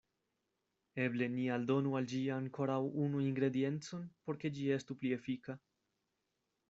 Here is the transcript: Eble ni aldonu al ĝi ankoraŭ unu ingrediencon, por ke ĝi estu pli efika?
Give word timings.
Eble 1.03 1.27
ni 1.33 1.43
aldonu 1.57 1.93
al 1.99 2.09
ĝi 2.13 2.21
ankoraŭ 2.37 2.79
unu 3.03 3.21
ingrediencon, 3.27 4.09
por 4.25 4.41
ke 4.45 4.53
ĝi 4.57 4.67
estu 4.79 4.99
pli 5.03 5.17
efika? 5.19 5.59